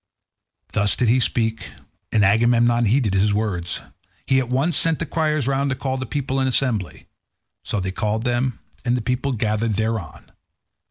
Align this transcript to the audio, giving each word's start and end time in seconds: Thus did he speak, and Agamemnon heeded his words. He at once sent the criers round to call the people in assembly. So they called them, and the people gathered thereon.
Thus 0.71 0.95
did 0.95 1.09
he 1.09 1.19
speak, 1.19 1.73
and 2.11 2.25
Agamemnon 2.25 2.85
heeded 2.85 3.13
his 3.13 3.35
words. 3.35 3.81
He 4.25 4.39
at 4.39 4.49
once 4.49 4.75
sent 4.75 4.97
the 4.97 5.05
criers 5.05 5.47
round 5.47 5.69
to 5.69 5.75
call 5.75 5.97
the 5.97 6.07
people 6.07 6.39
in 6.39 6.47
assembly. 6.47 7.05
So 7.63 7.79
they 7.79 7.91
called 7.91 8.23
them, 8.23 8.57
and 8.83 8.97
the 8.97 9.03
people 9.03 9.33
gathered 9.33 9.75
thereon. 9.75 10.31